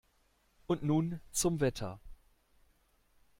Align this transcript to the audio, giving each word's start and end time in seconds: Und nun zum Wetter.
Und 0.65 0.81
nun 0.81 1.21
zum 1.29 1.59
Wetter. 1.59 1.99